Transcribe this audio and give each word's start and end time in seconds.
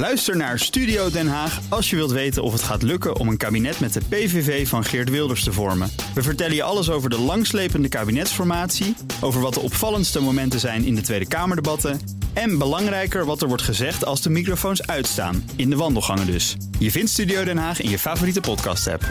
Luister 0.00 0.36
naar 0.36 0.58
Studio 0.58 1.10
Den 1.10 1.28
Haag 1.28 1.60
als 1.68 1.90
je 1.90 1.96
wilt 1.96 2.10
weten 2.10 2.42
of 2.42 2.52
het 2.52 2.62
gaat 2.62 2.82
lukken 2.82 3.16
om 3.16 3.28
een 3.28 3.36
kabinet 3.36 3.80
met 3.80 3.92
de 3.92 4.00
PVV 4.08 4.68
van 4.68 4.84
Geert 4.84 5.10
Wilders 5.10 5.44
te 5.44 5.52
vormen. 5.52 5.90
We 6.14 6.22
vertellen 6.22 6.54
je 6.54 6.62
alles 6.62 6.90
over 6.90 7.10
de 7.10 7.18
langslepende 7.18 7.88
kabinetsformatie, 7.88 8.96
over 9.20 9.40
wat 9.40 9.54
de 9.54 9.60
opvallendste 9.60 10.20
momenten 10.20 10.60
zijn 10.60 10.84
in 10.84 10.94
de 10.94 11.00
Tweede 11.00 11.28
Kamerdebatten 11.28 12.00
en 12.32 12.58
belangrijker 12.58 13.24
wat 13.24 13.42
er 13.42 13.48
wordt 13.48 13.62
gezegd 13.62 14.04
als 14.04 14.22
de 14.22 14.30
microfoons 14.30 14.86
uitstaan, 14.86 15.50
in 15.56 15.70
de 15.70 15.76
wandelgangen 15.76 16.26
dus. 16.26 16.56
Je 16.78 16.90
vindt 16.90 17.10
Studio 17.10 17.44
Den 17.44 17.58
Haag 17.58 17.80
in 17.80 17.90
je 17.90 17.98
favoriete 17.98 18.40
podcast-app. 18.40 19.04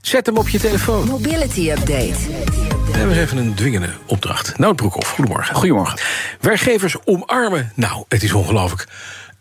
Zet 0.00 0.26
hem 0.26 0.36
op 0.36 0.48
je 0.48 0.58
telefoon. 0.58 1.06
Mobility 1.06 1.70
Update. 1.70 2.18
We 2.86 2.96
hebben 3.00 3.18
even 3.18 3.36
een 3.36 3.54
dwingende 3.54 3.90
opdracht. 4.06 4.58
Nout 4.58 4.76
Broekhoff, 4.76 5.10
goedemorgen. 5.10 5.54
Goedemorgen. 5.54 5.98
Werkgevers 6.40 6.96
omarmen. 7.04 7.72
Nou, 7.74 8.04
het 8.08 8.22
is 8.22 8.32
ongelooflijk. 8.32 8.86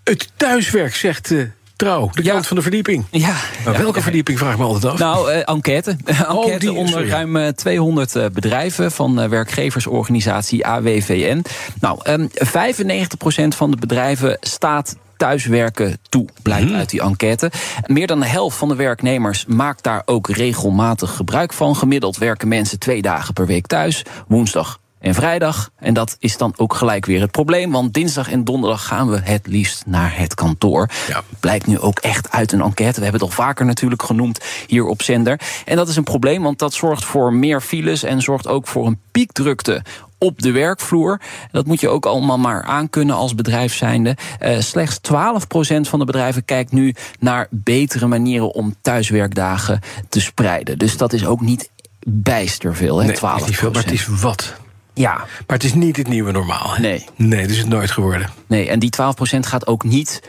Het 0.04 0.30
thuiswerk, 0.38 0.96
zegt 0.96 1.30
uh, 1.30 1.44
Trouw, 1.76 2.10
de 2.14 2.24
Ja. 2.24 2.32
kant 2.34 2.48
van 2.48 2.56
de 2.58 2.62
verdieping. 2.64 3.06
Ja. 3.12 3.36
Maar 3.66 3.78
welke 3.78 3.98
Ja. 3.98 4.04
verdieping, 4.04 4.38
vraag 4.38 4.58
me 4.58 4.64
altijd 4.64 4.86
af. 4.94 5.00
Nou, 5.00 5.32
eh, 5.32 5.42
enquête. 5.46 5.98
enquête 6.06 6.60
die, 6.60 6.72
onder 6.74 7.08
ruim 7.08 7.36
eh, 7.38 7.48
200 7.48 8.16
eh, 8.16 8.26
bedrijven 8.34 8.92
van 8.92 9.30
werkgeversorganisatie 9.30 10.66
AWVN. 10.66 11.44
Nou, 11.80 12.00
ehm 12.04 12.28
95% 12.34 13.56
van 13.56 13.72
de 13.72 13.78
bedrijven 13.78 14.38
staat 14.42 14.96
thuiswerken 15.18 15.98
toe, 16.10 16.28
blijkt 16.42 16.70
Mhm. 16.70 16.76
uit 16.76 16.90
die 16.90 17.02
enquête. 17.02 17.52
Meer 17.86 18.08
dan 18.08 18.20
de 18.20 18.26
helft 18.26 18.58
van 18.58 18.68
de 18.68 18.76
werknemers 18.76 19.46
maakt 19.46 19.84
daar 19.84 20.02
ook 20.06 20.30
regelmatig 20.30 21.16
gebruik 21.16 21.54
van. 21.54 21.76
Gemiddeld 21.76 22.18
werken 22.18 22.48
mensen 22.48 22.80
twee 22.80 23.02
dagen 23.02 23.34
per 23.34 23.46
week 23.46 23.68
thuis, 23.68 24.04
woensdag 24.28 24.80
en 25.04 25.14
vrijdag. 25.14 25.70
En 25.80 25.94
dat 25.94 26.16
is 26.20 26.38
dan 26.38 26.54
ook 26.58 26.74
gelijk 26.74 27.06
weer 27.06 27.22
het 27.22 27.32
probleem, 27.32 27.72
want 27.72 27.94
dinsdag 27.94 28.32
en 28.32 28.44
donderdag 28.44 28.86
gaan 28.86 29.10
we 29.10 29.20
het 29.24 29.48
liefst 29.48 29.84
naar 29.86 30.18
het 30.18 30.34
kantoor. 30.34 30.90
Ja. 31.08 31.24
Blijkt 31.40 31.68
nu 31.68 31.80
ook 31.80 32.00
echt 32.00 32.32
uit 32.32 32.52
een 32.52 32.62
enquête. 32.62 33.00
We 33.00 33.04
hebben 33.04 33.22
het 33.22 33.30
al 33.30 33.46
vaker 33.46 33.66
natuurlijk 33.66 34.04
genoemd 34.04 34.40
hier 34.68 34.86
op 34.86 35.02
zender. 35.02 35.40
En 35.66 35.76
dat 35.76 35.88
is 35.88 35.96
een 35.96 36.04
probleem, 36.04 36.44
want 36.44 36.60
dat 36.60 36.74
zorgt 36.74 37.06
voor 37.06 37.34
meer 37.34 37.62
files 37.62 38.04
en 38.04 38.22
zorgt 38.22 38.48
ook 38.48 38.68
voor 38.68 38.86
een 38.88 39.00
piekdrukte 39.12 39.82
op 40.18 40.42
de 40.42 40.52
werkvloer. 40.52 41.22
Dat 41.52 41.66
moet 41.66 41.80
je 41.80 41.90
ook 41.90 42.06
allemaal 42.06 42.38
maar 42.38 42.64
aankunnen 42.64 43.16
als 43.16 43.36
bedrijf 43.36 43.74
zijnde. 43.74 44.18
Eh, 44.40 44.60
slechts 44.60 45.00
12% 45.02 45.90
van 45.90 46.00
de 46.00 46.06
bedrijven 46.06 46.46
kijkt 46.46 46.72
nu 46.72 46.96
naar 47.20 47.48
betere 47.50 48.08
manieren 48.08 48.54
om 48.54 48.76
thuiswerkdagen 48.82 49.80
te 50.10 50.22
spreiden. 50.22 50.78
Dus 50.78 50.98
dat 50.98 51.14
is 51.14 51.26
ook 51.26 51.42
niet 51.42 51.70
bijster 52.06 52.76
veel, 52.76 52.98
hè? 52.98 53.06
nee, 53.06 53.16
12%. 53.16 53.20
het 53.20 53.42
is 53.42 53.48
niet 53.48 53.58
veel, 53.58 53.72
maar 53.72 53.84
het 53.84 53.92
is 53.92 54.08
wat. 54.08 54.62
Ja, 54.94 55.14
Maar 55.18 55.58
het 55.58 55.64
is 55.64 55.74
niet 55.74 55.98
het 55.98 56.08
nieuwe 56.08 56.32
normaal. 56.32 56.74
hè? 56.76 56.82
Nee. 56.82 57.06
Nee, 57.16 57.42
dat 57.42 57.50
is 57.50 57.58
het 57.58 57.68
nooit 57.70 57.92
geworden. 57.92 58.30
nee, 58.48 58.70
en 58.70 58.80
die 58.80 58.90
12% 59.36 59.40
gaat 59.40 59.68
ook 59.68 59.84
niet 59.84 60.22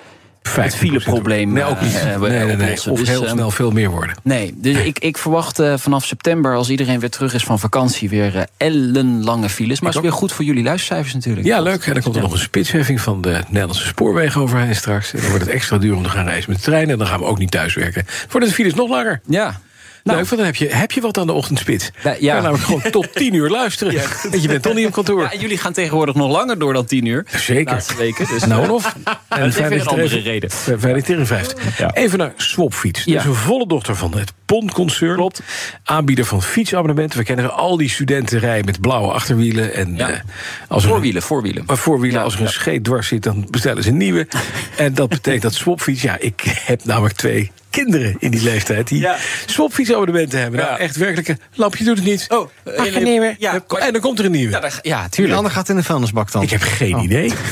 het 0.42 0.72
15%. 0.74 0.76
fileprobleem 0.76 1.52
Nee, 1.52 1.64
ook 1.64 1.80
niet. 1.80 1.94
eh, 1.94 2.14
eh, 2.14 2.20
nee, 2.20 2.30
nee, 2.30 2.46
nee. 2.46 2.54
oplossen. 2.54 2.92
Of 2.92 2.98
Dus, 2.98 3.08
heel 3.08 3.22
ehm, 3.24 3.32
snel 3.32 3.50
veel 3.50 3.70
meer 3.70 3.90
worden. 3.90 4.16
Nee, 4.22 4.54
dus 4.56 4.76
ik, 4.76 4.98
ik 4.98 5.18
verwacht 5.18 5.58
eh, 5.58 5.74
vanaf 5.76 6.04
september, 6.04 6.54
als 6.54 6.70
iedereen 6.70 7.00
weer 7.00 7.10
terug 7.10 7.34
is 7.34 7.42
van 7.44 7.58
vakantie, 7.58 8.08
weer 8.08 8.36
eh, 8.36 8.42
ellenlange 8.56 9.48
files. 9.48 9.80
Maar 9.80 9.88
het 9.92 9.98
is 9.98 10.08
weer 10.08 10.18
goed 10.18 10.32
voor 10.32 10.44
jullie 10.44 10.62
luistercijfers 10.64 11.14
natuurlijk. 11.14 11.46
Ja, 11.46 11.60
leuk. 11.60 11.86
En 11.86 11.92
dan 11.92 12.02
komt 12.02 12.16
er 12.16 12.22
nog 12.22 12.32
een 12.32 12.38
spitsheffing 12.38 13.00
van 13.00 13.20
de 13.20 13.40
Nederlandse 13.48 13.86
spoorwegen 13.86 14.40
overheen 14.40 14.76
straks. 14.76 15.12
En 15.14 15.20
dan 15.20 15.28
wordt 15.30 15.44
het 15.44 15.54
extra 15.54 15.78
duur 15.78 15.96
om 15.96 16.02
te 16.02 16.08
gaan 16.08 16.24
reizen 16.26 16.50
met 16.50 16.58
de 16.58 16.64
trein. 16.64 16.90
En 16.90 16.98
dan 16.98 17.06
gaan 17.06 17.18
we 17.18 17.24
ook 17.24 17.38
niet 17.38 17.50
thuiswerken. 17.50 18.04
Voordat 18.06 18.48
de 18.48 18.54
files 18.54 18.74
nog 18.74 18.88
langer. 18.88 19.20
Ja. 19.26 19.60
Nou, 20.04 20.16
want 20.18 20.28
dan 20.36 20.44
heb 20.44 20.56
je, 20.56 20.68
heb 20.74 20.92
je 20.92 21.00
wat 21.00 21.18
aan 21.18 21.26
de 21.26 21.32
ochtendspits. 21.32 21.90
Ja, 22.02 22.10
Ja, 22.10 22.16
ja. 22.20 22.40
namelijk 22.40 22.64
gewoon 22.64 22.82
tot 22.90 23.14
tien 23.20 23.34
uur 23.34 23.50
luisteren. 23.50 23.92
Je 24.40 24.48
bent 24.48 24.62
toch 24.62 24.74
niet 24.74 24.86
op 24.86 24.92
kantoor. 24.92 25.20
Ja, 25.22 25.32
en 25.32 25.38
jullie 25.38 25.58
gaan 25.58 25.72
tegenwoordig 25.72 26.14
nog 26.14 26.30
langer 26.30 26.58
door 26.58 26.72
dan 26.72 26.84
tien 26.84 27.06
uur. 27.06 27.26
Zeker. 27.36 27.84
Weken. 27.98 28.26
Dus 28.28 28.44
Nou 28.44 28.68
of. 28.68 28.94
En 29.28 29.50
dat 29.50 29.70
een 29.70 29.86
andere 29.86 30.18
reden. 30.20 30.50
Ja. 31.78 31.94
Even 31.94 32.18
naar 32.18 32.32
Swapfiets. 32.36 33.04
Dat 33.04 33.14
is 33.14 33.24
een 33.24 33.34
volle 33.34 33.66
dochter 33.66 33.96
van 33.96 34.14
het 34.16 34.32
PON-concern. 34.44 35.14
Klopt. 35.16 35.40
Aanbieder 35.84 36.24
van 36.24 36.42
fietsabonnementen. 36.42 37.18
We 37.18 37.24
kennen 37.24 37.54
al 37.54 37.76
die 37.76 37.88
studenten 37.90 38.38
rijden 38.38 38.64
met 38.64 38.80
blauwe 38.80 39.12
achterwielen. 39.12 39.74
En, 39.74 39.96
Ja. 39.96 40.10
eh, 40.10 40.18
als 40.68 40.82
een- 40.84 40.88
Voorwielen, 40.90 41.22
voorwielen. 41.22 41.62
maar 41.66 41.76
voorwielen, 41.78 42.22
als 42.22 42.34
er 42.34 42.40
een 42.40 42.46
ja. 42.46 42.52
scheet 42.52 42.84
dwars 42.84 43.08
zit, 43.08 43.22
dan 43.22 43.46
bestellen 43.50 43.82
ze 43.82 43.88
een 43.88 43.96
nieuwe. 43.96 44.26
en 44.76 44.94
dat 44.94 45.08
betekent 45.08 45.42
dat 45.42 45.54
Swapfiets... 45.54 46.02
Ja, 46.02 46.16
ik 46.18 46.40
heb 46.64 46.84
namelijk 46.84 47.14
twee 47.16 47.50
kinderen 47.74 48.16
in 48.18 48.30
die 48.30 48.42
leeftijd... 48.42 48.88
die 48.88 49.00
Ja. 49.00 49.16
Swapfietsabonnementen 49.46 50.40
hebben. 50.40 50.60
Nou, 50.60 50.78
echt 50.78 50.96
werkelijk, 50.96 51.28
een 51.28 51.38
lampje 51.54 51.84
doet 51.84 51.96
het 51.96 52.06
niet. 52.06 52.26
Oh, 52.28 52.48
Ach, 52.76 52.86
eh, 52.86 52.94
een 52.94 53.02
nieuwe. 53.02 53.34
ja, 53.38 53.64
en 53.78 53.92
dan 53.92 54.00
komt 54.00 54.18
er 54.18 54.24
een 54.24 54.30
nieuwe. 54.30 54.60
Ja, 54.60 54.70
ja, 54.82 55.08
tuurlijk. 55.08 55.36
ander 55.36 55.52
gaat 55.52 55.68
in 55.68 55.76
de 55.76 55.82
vuilnisbak 55.82 56.32
dan. 56.32 56.42
Ik 56.42 56.50
heb 56.50 56.62
geen 56.62 56.98
idee. 56.98 57.32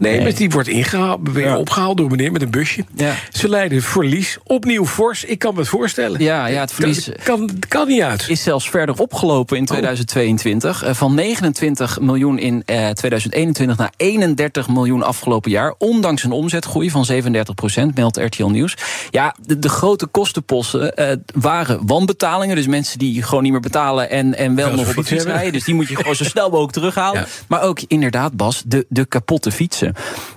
Nee, 0.00 0.20
maar 0.22 0.34
die 0.34 0.50
wordt 0.50 0.68
ingehaald, 0.68 1.20
weer 1.32 1.46
Ja. 1.46 1.56
opgehaald 1.58 1.96
door 1.96 2.10
meneer 2.10 2.32
met 2.32 2.42
een 2.42 2.50
busje. 2.50 2.84
Ja. 2.94 3.14
Ze 3.30 3.48
leiden 3.48 3.82
verlies, 3.82 4.38
opnieuw 4.44 4.86
fors. 4.86 5.24
Ik 5.24 5.38
kan 5.38 5.54
me 5.54 5.60
het 5.60 5.68
voorstellen. 5.68 6.20
Ja, 6.20 6.46
ja, 6.46 6.60
het 6.60 6.72
verlies 6.72 7.10
kan, 7.22 7.50
kan 7.68 7.88
niet 7.88 8.00
uit. 8.02 8.24
is 8.28 8.42
zelfs 8.42 8.70
verder 8.70 8.98
opgelopen 8.98 9.56
in 9.56 9.64
2022. 9.64 10.82
Eh, 10.82 10.94
Van 10.94 11.14
29 11.14 12.00
miljoen 12.00 12.38
in 12.38 12.62
eh, 12.66 12.88
2021 12.88 13.76
naar 13.76 13.92
31 13.96 14.68
miljoen 14.68 15.02
afgelopen 15.02 15.50
jaar. 15.50 15.74
Ondanks 15.78 16.22
een 16.24 16.32
omzetgroei 16.32 16.90
van 16.90 17.04
37 17.04 17.54
procent, 17.54 17.96
meldt 17.96 18.16
RTL 18.16 18.46
Nieuws. 18.46 18.74
Ja, 19.10 19.34
de, 19.46 19.58
de 19.58 19.68
grote 19.68 20.06
kostenposten 20.06 20.96
eh, 20.96 21.16
waren 21.34 21.86
wanbetalingen. 21.86 22.56
Dus 22.56 22.66
mensen 22.66 22.98
die 22.98 23.22
gewoon 23.22 23.42
niet 23.42 23.52
meer 23.52 23.60
betalen 23.60 24.10
en, 24.10 24.34
en 24.36 24.54
wel 24.54 24.66
Wel 24.66 24.76
nog 24.76 24.88
op 24.90 24.96
een 24.96 25.04
fiets 25.04 25.24
rijden. 25.24 25.52
Dus 25.52 25.64
die 25.64 25.74
moet 25.74 25.88
je 25.88 25.96
gewoon 25.96 26.14
zo 26.16 26.24
snel 26.34 26.48
mogelijk 26.50 26.72
terughalen. 26.72 27.20
Ja. 27.20 27.26
Maar 27.48 27.62
ook 27.62 27.80
inderdaad, 27.86 28.36
Bas, 28.36 28.62
de, 28.66 28.86
de 28.88 29.04
kapotte 29.04 29.50
fietsen. 29.52 29.89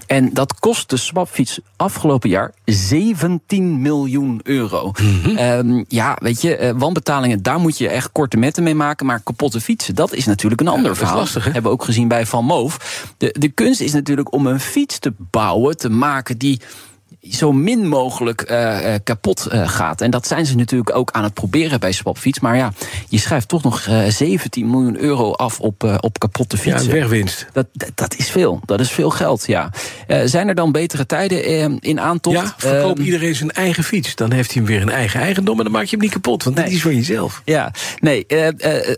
En 0.08 0.34
dat 0.34 0.60
kost 0.60 0.90
de 0.90 0.98
swapfiets 0.98 1.60
afgelopen 1.76 2.30
jaar 2.30 2.54
17 2.66 3.82
miljoen 3.82 4.40
euro. 4.44 4.92
Mhm. 5.02 5.38
Ehm, 5.38 5.84
ja, 5.88 6.18
weet 6.22 6.42
je, 6.42 6.56
eh, 6.56 6.74
wanbetalingen, 6.78 7.44
daar 7.44 7.60
moet 7.60 7.78
je 7.78 7.88
echt 7.90 8.12
korte 8.12 8.38
metten 8.38 8.64
mee 8.64 8.76
maken. 8.76 9.06
Maar 9.06 9.22
kapotte 9.24 9.62
fietsen, 9.62 9.96
dat 9.96 10.14
is 10.14 10.26
natuurlijk 10.26 10.62
een 10.62 10.68
ander 10.68 10.84
dat 10.84 10.92
is 10.92 10.98
verhaal. 10.98 11.18
lastig, 11.18 11.44
hè? 11.44 11.52
hebben 11.52 11.72
we 11.72 11.78
ook 11.78 11.84
gezien 11.84 12.08
bij 12.08 12.26
Van 12.26 12.46
Moof. 12.46 13.06
De, 13.18 13.36
de 13.40 13.50
kunst 13.50 13.82
is 13.82 13.94
natuurlijk 13.94 14.34
om 14.34 14.48
een 14.48 14.60
fiets 14.60 15.00
te 15.00 15.14
bouwen, 15.18 15.78
te 15.78 15.90
maken 15.90 16.38
die 16.38 16.62
zo 17.32 17.52
min 17.52 17.88
mogelijk 17.88 18.42
eh, 18.42 18.94
kapot 19.04 19.46
eh, 19.46 19.68
gaat. 19.68 20.02
En 20.02 20.12
dat 20.12 20.28
zijn 20.28 20.46
ze 20.46 20.56
natuurlijk 20.56 20.96
ook 20.96 21.12
aan 21.12 21.24
het 21.24 21.34
proberen 21.34 21.80
bij 21.80 21.92
Swapfiets. 21.92 22.40
Maar 22.40 22.56
ja, 22.56 22.74
je 23.10 23.20
schrijft 23.20 23.48
toch 23.48 23.64
nog 23.64 23.86
eh, 23.88 24.08
17 24.08 24.70
miljoen 24.70 24.98
euro 25.00 25.32
af 25.32 25.60
op, 25.60 25.98
op 26.00 26.20
kapotte 26.20 26.56
Ja, 26.56 26.62
fietsen. 26.62 26.86
een 26.94 27.00
wegwinst. 27.00 27.46
Dat, 27.54 27.68
dat, 27.74 27.92
dat 27.96 28.16
is 28.16 28.30
veel. 28.30 28.60
Dat 28.66 28.80
is 28.80 28.92
veel 28.92 29.10
geld, 29.10 29.48
ja. 29.48 29.70
Zijn 30.26 30.48
er 30.48 30.56
dan 30.56 30.72
betere 30.72 31.06
tijden 31.06 31.80
in 31.80 32.00
aantocht? 32.00 32.36
Ja, 32.38 32.54
verkoop 32.58 32.98
Ehm, 32.98 33.06
iedereen 33.06 33.36
zijn 33.36 33.52
eigen 33.52 33.84
fiets. 33.84 34.16
Dan 34.16 34.32
heeft 34.32 34.54
hij 34.54 34.62
hem 34.64 34.72
weer 34.72 34.82
een 34.82 34.90
eigen 34.90 35.20
eigendom 35.20 35.58
en 35.58 35.64
dan 35.64 35.74
maak 35.74 35.84
je 35.84 35.90
hem 35.90 36.00
niet 36.00 36.12
kapot. 36.14 36.44
Want 36.44 36.56
Nee. 36.56 36.70
is 36.70 36.82
van 36.82 36.96
jezelf. 36.96 37.42
Ja, 37.46 37.72
nee, 38.00 38.26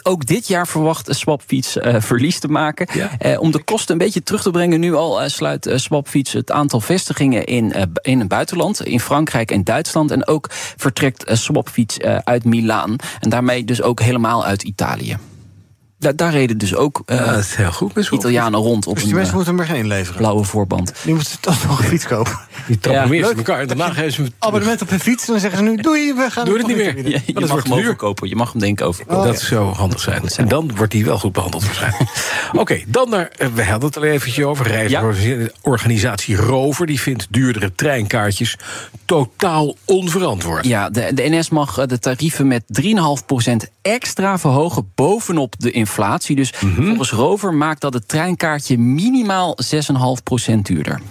ook 0.03 0.25
dit 0.25 0.47
jaar 0.47 0.67
verwacht 0.67 1.15
Swapfiets 1.15 1.77
verlies 1.81 2.39
te 2.39 2.47
maken. 2.47 2.87
Ja. 2.93 3.37
Om 3.37 3.51
de 3.51 3.63
kosten 3.63 3.91
een 3.91 3.97
beetje 4.05 4.23
terug 4.23 4.41
te 4.41 4.51
brengen, 4.51 4.79
nu 4.79 4.93
al 4.95 5.29
sluit 5.29 5.71
Swapfiets 5.75 6.33
het 6.33 6.51
aantal 6.51 6.79
vestigingen 6.79 7.45
in, 7.45 7.73
eh, 7.73 7.83
in 8.15 8.21
het 8.21 8.29
buitenland, 8.29 8.85
in 8.85 8.99
Frankrijk 8.99 9.51
en 9.51 9.63
Duitsland. 9.63 10.11
En 10.11 10.27
ook 10.27 10.47
vertrekt 10.77 11.23
eh, 11.23 11.35
Swapfiets 11.35 11.97
eh, 11.97 12.17
uit 12.23 12.43
Milaan. 12.43 12.95
En 13.19 13.29
daarmee 13.29 13.63
dus 13.63 13.81
ook 13.81 13.99
helemaal 14.01 14.45
uit 14.45 14.63
Italië. 14.63 15.17
Da- 16.05 16.11
daar 16.15 16.31
reden 16.31 16.57
dus 16.57 16.75
ook 16.75 17.01
eh, 17.05 17.25
dat 17.25 17.37
is 17.39 17.55
heel 17.55 17.71
goed. 17.71 17.93
met 17.93 18.05
zo'n 18.05 18.17
Italianen 18.17 18.59
rond 18.59 18.87
op 18.87 18.93
Dus 18.93 19.03
die 19.03 19.11
een 19.11 19.17
mensen 19.17 19.39
eh, 19.39 19.45
moeten 19.45 19.57
hem 19.65 19.67
weer 19.67 19.75
geen 19.77 19.87
leveren. 19.87 20.17
blauwe 20.17 20.43
voorband. 20.43 20.93
Die 21.03 21.13
moeten 21.13 21.39
toch 21.39 21.67
nog 21.67 21.79
een 21.79 21.85
fiets 21.85 22.05
kopen. 22.07 22.39
Die 22.67 22.79
trappen 22.79 23.17
Ja, 23.17 23.31
elkaar. 23.31 23.59
En 23.59 23.67
daarna 23.67 23.89
geven 23.89 24.11
ze. 24.11 24.31
Abonnement 24.39 24.81
op 24.81 24.91
een 24.91 24.99
fiets. 24.99 25.25
En 25.25 25.31
dan 25.31 25.41
zeggen 25.41 25.59
ze 25.59 25.65
nu, 25.65 25.75
doei, 25.75 26.13
we 26.13 26.27
gaan 26.29 26.45
Doe 26.45 26.57
het 26.57 26.67
niet 26.67 26.75
meer. 26.77 27.09
Ja, 27.09 27.19
je 27.25 27.33
dat 27.33 27.41
mag 27.41 27.51
wordt 27.51 27.67
hem 27.67 27.75
duur. 27.75 27.85
overkopen. 27.85 28.29
Je 28.29 28.35
mag 28.35 28.51
hem 28.51 28.61
denk 28.61 28.79
ik 28.79 28.85
overkopen. 28.85 29.17
Oh, 29.17 29.25
Dat 29.27 29.41
zou 29.41 29.73
handig 29.75 29.99
zijn. 29.99 30.27
En 30.37 30.47
dan 30.47 30.75
wordt 30.75 30.93
hij 30.93 31.03
wel 31.05 31.19
goed 31.19 31.31
behandeld 31.31 31.65
waarschijnlijk. 31.65 32.09
Oké, 32.53 32.79
dan 32.87 33.09
naar, 33.09 33.29
eh, 33.37 33.47
we 33.53 33.63
hadden 33.63 33.87
het 33.87 33.97
al 33.97 34.03
eventjes 34.03 34.45
over. 34.45 34.67
Reisorganisatie 34.67 36.35
Rover. 36.35 36.85
Die 36.85 36.99
vindt 37.01 37.27
duurdere 37.29 37.71
treinkaartjes 37.75 38.57
totaal 39.05 39.75
onverantwoord. 39.85 40.65
Ja, 40.65 40.89
de, 40.89 41.13
de 41.13 41.23
NS 41.29 41.49
mag 41.49 41.85
de 41.85 41.99
tarieven 41.99 42.47
met 42.47 42.63
3,5% 42.81 43.69
extra 43.81 44.37
verhogen 44.39 44.91
bovenop 44.95 45.53
de 45.57 45.71
inflatie. 45.71 45.94
Dus 45.95 46.53
volgens 46.55 47.11
Rover 47.11 47.53
maakt 47.53 47.81
dat 47.81 47.93
het 47.93 48.07
treinkaartje 48.07 48.77
minimaal 48.77 49.57
6,5% 50.49 50.55
duurder. 50.61 51.01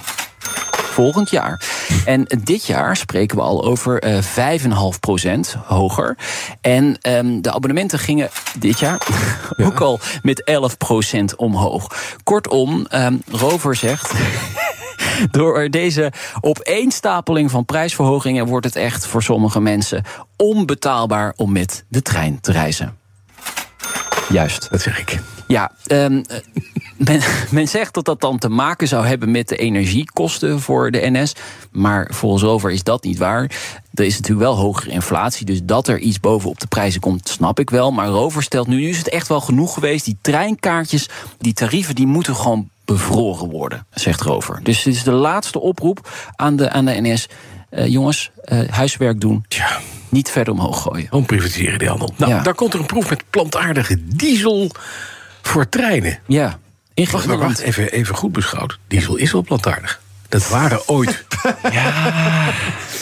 Volgend 0.95 1.31
jaar. 1.31 1.61
En 2.05 2.27
dit 2.43 2.67
jaar 2.67 2.97
spreken 2.97 3.37
we 3.37 3.43
al 3.43 3.65
over 3.65 3.99
eh 3.99 4.59
5,5% 4.61 5.61
hoger. 5.67 6.17
En 6.61 6.99
ehm, 7.01 7.41
de 7.41 7.53
abonnementen 7.53 7.99
gingen 7.99 8.31
dit 8.59 8.79
jaar 8.79 9.07
ook 9.67 9.81
al 9.81 10.01
met 10.23 10.51
11% 11.33 11.37
omhoog. 11.37 11.87
Kortom, 12.23 12.87
ehm, 12.87 13.17
Rover 13.31 13.77
zegt. 13.77 14.13
Door 15.31 15.71
deze 15.71 16.13
opeenstapeling 16.41 17.51
van 17.51 17.65
prijsverhogingen 17.65 18.47
wordt 18.47 18.67
het 18.67 18.77
echt 18.77 19.07
voor 19.07 19.23
sommige 19.23 19.61
mensen 19.61 20.05
onbetaalbaar 20.37 21.33
om 21.37 21.53
met 21.53 21.85
de 21.89 22.03
trein 22.03 22.41
te 22.41 22.53
reizen. 22.53 23.04
Juist. 24.29 24.69
Dat 24.71 24.81
zeg 24.81 25.01
ik. 25.01 25.21
Ja, 25.47 25.71
um, 25.87 26.25
men, 26.97 27.21
men, 27.51 27.69
zegt 27.69 27.95
dat 27.95 28.05
dat 28.05 28.21
dan 28.21 28.39
te 28.39 28.49
maken 28.49 28.89
zou 28.89 29.07
hebben 29.07 29.31
met 29.31 29.49
de 29.49 29.57
energiekosten 29.57 30.61
voor 30.61 30.91
de 30.91 31.11
NS. 31.11 31.33
Maar 31.73 32.11
volgens 32.13 32.43
Rover 32.43 32.71
is 32.71 32.83
dat 32.83 33.05
niet 33.05 33.19
waar. 33.19 33.51
Er 33.95 34.05
is 34.05 34.17
natuurlijk 34.17 34.47
wel 34.47 34.57
hogere 34.57 34.91
inflatie, 34.91 35.47
dus 35.47 35.61
dat 35.63 35.89
er 35.89 35.99
iets 35.99 36.21
bovenop 36.21 36.61
de 36.61 36.67
prijzen 36.67 37.01
komt, 37.01 37.29
snap 37.29 37.59
ik 37.59 37.71
wel. 37.71 37.93
Maar 37.93 38.07
Rover 38.07 38.43
stelt 38.43 38.67
nu, 38.67 38.77
nu 38.77 38.89
is 38.89 38.99
het 38.99 39.09
echt 39.09 39.29
wel 39.29 39.41
genoeg 39.41 39.75
geweest. 39.75 40.05
Die 40.05 40.19
treinkaartjes, 40.21 41.09
die 41.39 41.53
tarieven, 41.53 41.95
die 41.95 42.07
moeten 42.07 42.37
gewoon 42.37 42.69
bevroren 42.85 43.51
worden, 43.51 43.87
zegt 43.91 44.21
Rover. 44.21 44.61
Dus 44.63 44.83
dit 44.83 44.95
is 44.95 45.03
de 45.03 45.13
laatste 45.13 45.61
oproep 45.61 46.11
aan 46.37 46.57
de, 46.57 46.71
aan 46.71 46.85
de 46.85 47.01
NS. 47.01 47.29
Uh, 47.79 47.87
jongens, 47.87 48.31
uh, 48.45 48.69
huiswerk 48.71 49.21
doen. 49.21 49.45
Tja. 49.49 49.79
Niet 50.09 50.31
verder 50.31 50.53
omhoog 50.53 50.83
gooien. 50.83 51.07
Om 51.11 51.27
privatiseren 51.27 51.79
die 51.79 51.89
handel. 51.89 52.15
Nou, 52.17 52.33
Ja. 52.33 52.43
daar 52.43 52.55
komt 52.55 52.75
er 52.75 52.81
een 52.81 52.87
proef 52.87 53.11
met 53.11 53.25
plantaardige 53.31 53.97
diesel 54.17 54.71
voor 55.43 55.69
treinen. 55.69 56.19
Ja, 56.27 56.43
Wacht, 56.45 56.57
ingewikkeld. 56.95 57.39
maar 57.39 57.47
wacht, 57.49 57.59
even, 57.61 57.93
even 57.93 58.15
goed 58.15 58.33
beschouwd. 58.33 58.79
Diesel 58.89 59.17
is 59.17 59.33
wel 59.33 59.43
plantaardig. 59.43 60.01
Dat 60.29 60.49
waren 60.49 60.89
ooit. 60.89 61.25
Ja, 61.73 62.53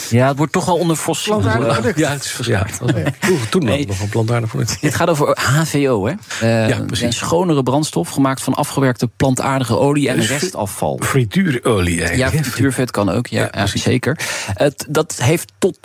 het 0.09 0.37
wordt 0.37 0.51
toch 0.53 0.67
al 0.67 0.77
onder 0.77 0.95
fossiel. 0.95 1.37
Plantaardig 1.37 1.67
eh, 1.67 1.73
product. 1.73 1.99
ja, 2.05 2.11
het 2.11 2.23
is 2.23 2.31
verschrikkelijk. 2.31 3.15
Vroeger, 3.19 3.49
Toen 3.49 3.61
Nee. 3.63 3.69
hadden 3.69 3.87
we 3.91 3.93
van 3.99 4.09
plantaardig 4.09 4.49
voor 4.49 4.59
het. 4.59 4.77
Dit 4.81 4.95
gaat 4.95 5.09
over 5.09 5.37
HVO, 5.41 6.05
hè? 6.05 6.13
Eh, 6.41 6.69
Ja, 6.69 6.79
precies. 6.81 7.05
Een 7.05 7.13
schonere 7.13 7.63
brandstof 7.63 8.09
gemaakt 8.09 8.41
van 8.41 8.53
afgewerkte 8.53 9.07
plantaardige 9.17 9.77
olie 9.77 10.09
en 10.09 10.15
Dus 10.15 10.29
restafval. 10.29 10.99
Frituurolie 11.03 11.95
Ja, 11.95 12.05
eigenlijk. 12.07 12.45
frituurvet 12.45 12.91
kan 12.91 13.09
ook, 13.09 13.27
ja, 13.27 13.41
Ja, 13.41 13.49
ja, 13.51 13.65
zeker. 13.67 14.19
Het, 14.53 14.85
dat 14.89 15.15
heeft 15.23 15.51
tot 15.57 15.77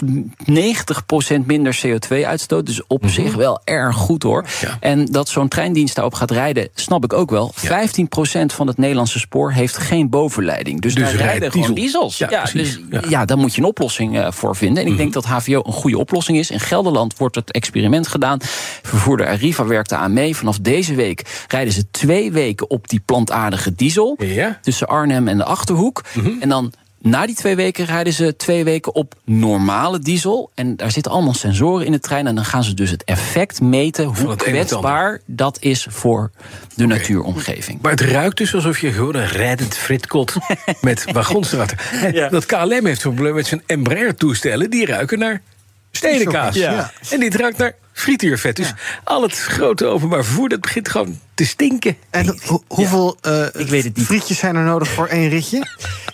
90% 0.51 1.47
minder 1.47 1.79
CO2-uitstoot. 1.87 2.67
Dus 2.67 2.87
op 2.87 3.03
zich 3.07 3.35
wel 3.35 3.61
erg 3.65 3.97
goed 3.97 4.23
hoor. 4.23 4.43
Mhm. 4.43 4.67
Ja. 4.67 4.77
En 4.81 5.05
dat 5.05 5.29
zo'n 5.29 5.49
treindienst 5.49 5.95
daarop 5.95 6.15
gaat 6.15 6.31
rijden, 6.31 6.69
snap 6.75 7.05
ik 7.05 7.13
ook 7.13 7.31
wel. 7.31 7.53
15% 7.57 8.53
van 8.53 8.67
het 8.67 8.79
Nederlandse 8.79 9.19
spoor 9.19 9.53
heeft 9.53 9.77
geen 9.77 10.11
bovenleiding. 10.11 10.81
Dus, 10.81 10.95
Dus 10.95 11.03
daar 11.05 11.15
rijden 11.15 11.51
gewoon 11.53 11.75
diesel. 11.75 12.01
diesels. 12.01 12.19
Ja, 12.19 12.31
Ja, 12.31 12.39
precies. 12.43 12.75
dus 12.77 12.81
Ja. 12.91 13.01
Mhm. 13.01 13.11
ja. 13.11 13.25
daar 13.25 13.39
moet 13.39 13.55
je 13.55 13.61
een 13.61 13.67
oplossing 13.67 14.08
eh, 14.17 14.33
voor 14.33 14.57
vinden. 14.57 14.85
En 14.85 14.91
ik 14.91 14.97
denk 14.97 15.13
dat 15.13 15.25
HVO 15.25 15.63
een 15.65 15.73
goede 15.73 15.99
oplossing 15.99 16.39
is. 16.39 16.51
In 16.51 16.61
Gelderland 16.61 17.17
wordt 17.17 17.35
het 17.35 17.53
experiment 17.53 18.09
gedaan. 18.09 18.39
Vervoerder 18.83 19.27
Arriva 19.27 19.67
werkte 19.67 19.97
aan 19.97 20.13
mee. 20.13 20.37
Vanaf 20.37 20.59
deze 20.59 20.95
week 20.95 21.45
rijden 21.49 21.73
ze 21.73 21.91
twee 21.91 22.33
weken 22.33 22.71
op 22.71 22.89
die 22.89 23.01
plantaardige 23.05 23.75
diesel 23.75 24.17
Ja. 24.19 24.59
tussen 24.63 24.87
Arnhem 24.87 25.29
en 25.29 25.37
de 25.37 25.45
Achterhoek. 25.45 26.03
Mhm. 26.15 26.31
En 26.41 26.49
dan 26.49 26.73
na 27.01 27.27
die 27.27 27.35
twee 27.35 27.57
weken 27.57 27.85
rijden 27.85 28.13
ze 28.13 28.37
twee 28.37 28.65
weken 28.65 28.95
op 28.95 29.15
normale 29.25 29.99
diesel. 29.99 30.51
En 30.55 30.77
daar 30.77 30.91
zitten 30.91 31.13
allemaal 31.13 31.35
sensoren 31.35 31.87
in 31.87 31.93
de 31.93 32.01
trein. 32.01 32.27
En 32.27 32.35
dan 32.35 32.45
gaan 32.45 32.65
ze 32.65 32.75
dus 32.75 32.91
het 32.91 33.05
effect 33.05 33.61
meten 33.61 34.05
hoe 34.05 34.37
kwetsbaar 34.37 35.21
dat 35.27 35.57
is 35.61 35.87
voor 35.91 36.31
de 36.75 36.87
natuuromgeving. 36.87 37.81
Maar 37.83 37.91
het 37.91 38.01
ruikt 38.01 38.37
dus 38.37 38.55
alsof 38.55 38.79
je 38.79 38.93
gewoon 38.93 39.15
een 39.15 39.27
rijdend 39.29 39.77
fritkot 39.77 40.35
met 40.81 41.05
wagons 41.13 41.53
erachter. 41.53 41.79
En 42.03 42.31
Dat 42.31 42.47
KLM 42.47 42.87
heeft 42.87 43.05
een 43.05 43.13
probleem 43.15 43.35
met 43.35 43.47
zijn 43.47 43.63
Embraer-toestellen. 43.67 44.71
Die 44.71 44.87
ruiken 44.87 45.19
naar 45.19 45.41
stedenkaas. 45.91 46.55
Ja. 46.55 46.93
En 47.11 47.21
dit 47.21 47.35
ruikt 47.35 47.59
naar 47.59 47.75
frituurvet. 47.93 48.57
Dus 48.57 48.73
al 49.05 49.23
het 49.23 49.39
grote 49.39 49.87
openbaar 49.87 50.25
vervoer, 50.25 50.49
dat 50.49 50.61
begint 50.61 50.89
gewoon 50.89 51.19
te 51.35 51.47
stinken. 51.47 51.97
En 52.11 52.39
ho- 52.47 52.63
hoeveel 52.67 53.17
eh, 53.21 53.43
Ik 53.53 53.69
weet 53.69 53.85
het 53.85 53.97
niet. 53.97 54.07
frietjes 54.07 54.39
zijn 54.39 54.57
er 54.57 54.65
nodig 54.65 54.89
voor 54.89 55.07
één 55.07 55.29
ritje? 55.29 55.63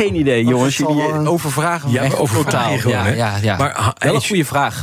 Geen 0.00 0.14
idee, 0.14 0.44
jongens. 0.44 0.76
Jullie 0.76 1.02
een- 1.02 1.28
overvragen 1.28 1.90
Ja, 2.90 3.06
ja, 3.06 3.36
ja. 3.42 3.56
Maar 3.56 3.72
ha- 3.76 3.94
wel 3.98 4.14
een 4.14 4.22
goede 4.26 4.44
vraag. 4.44 4.82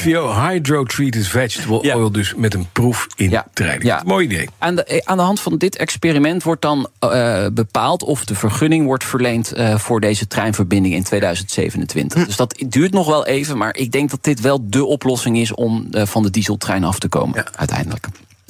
HBO, 0.00 0.32
Hydro-Treated 0.48 1.26
Vegetable 1.26 1.78
Ja. 1.82 1.94
Oil, 1.96 2.12
dus 2.12 2.34
met 2.34 2.54
een 2.54 2.66
proef 2.72 3.06
in 3.16 3.30
Ja. 3.30 4.02
Mooi 4.06 4.24
idee. 4.24 4.48
Aan 4.58 4.74
de, 4.74 5.02
aan 5.04 5.16
de 5.16 5.22
hand 5.22 5.40
van 5.40 5.56
dit 5.58 5.76
experiment 5.76 6.42
wordt 6.42 6.62
dan 6.62 6.88
eh, 6.98 7.46
bepaald 7.52 8.02
of 8.02 8.24
de 8.24 8.34
vergunning 8.34 8.86
wordt 8.86 9.04
verleend 9.04 9.52
eh, 9.52 9.78
voor 9.78 10.00
deze 10.00 10.26
treinverbinding 10.26 10.94
in 10.94 11.02
2027. 11.02 12.26
Dus 12.26 12.36
dat 12.36 12.64
duurt 12.68 12.92
nog 12.92 13.06
wel 13.06 13.26
even, 13.26 13.56
maar 13.58 13.76
ik 13.76 13.92
denk 13.92 14.10
dat 14.10 14.24
dit 14.24 14.40
wel 14.40 14.58
de 14.70 14.84
oplossing 14.84 15.38
is 15.38 15.54
om 15.54 15.86
eh, 15.90 16.06
van 16.06 16.22
de 16.22 16.30
dieseltrein 16.30 16.84
af 16.84 16.98
te 16.98 17.08
komen, 17.08 17.44
uiteindelijk. 17.56 18.06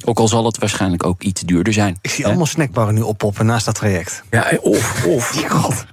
Ook 0.09 0.19
al 0.19 0.27
zal 0.27 0.45
het 0.45 0.57
waarschijnlijk 0.57 1.05
ook 1.05 1.21
iets 1.23 1.41
duurder 1.41 1.73
zijn. 1.73 1.97
Ik 2.01 2.09
zie 2.09 2.21
Hè? 2.23 2.27
allemaal 2.29 2.45
snackbarren 2.47 2.93
nu 2.93 3.01
oppoppen 3.01 3.45
naast 3.45 3.65
dat 3.65 3.75
traject. 3.75 4.23
Ja, 4.29 4.51
of, 4.61 5.05
of, 5.05 5.29
God. 5.49 5.85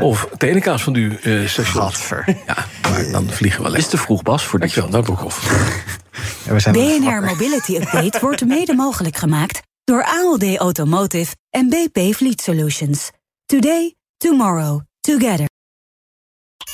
of 0.00 0.28
tenenkaas 0.36 0.82
van 0.82 0.94
u 0.94 1.14
eh 1.22 1.46
station. 1.48 1.82
Gadver. 1.82 2.36
Ja, 2.46 2.66
maar 2.82 3.10
dan 3.10 3.30
vliegen 3.30 3.40
we 3.40 3.46
Het 3.48 3.74
alleen. 3.74 3.78
is 3.78 3.88
te 3.88 3.96
vroeg, 3.96 4.22
Bas, 4.22 4.44
voor 4.44 4.58
dit. 4.60 4.74
Dankjewel, 4.74 5.02
dat 5.02 5.14
Broekhoff. 5.14 5.50
Ja, 6.44 6.52
we 6.52 6.60
zijn 6.60 6.74
BNR 6.74 7.22
Mobility 7.22 7.76
Update 7.80 8.18
wordt 8.20 8.44
mede 8.46 8.74
mogelijk 8.74 9.16
gemaakt 9.16 9.60
door 9.84 10.04
ALD 10.04 10.56
Automotive 10.56 11.36
en 11.50 11.68
BP 11.68 12.14
Fleet 12.14 12.40
Solutions. 12.40 13.10
Today, 13.46 13.94
tomorrow, 14.16 14.80
together. 15.00 15.46